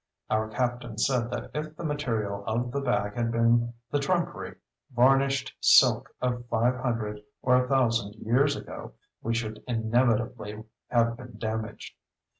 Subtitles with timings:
[0.31, 4.55] Our captain said that if the material of the bag had been the trumpery
[4.95, 11.37] varnished "silk" of five hundred or a thousand years ago, we should inevitably have been
[11.37, 11.93] damaged.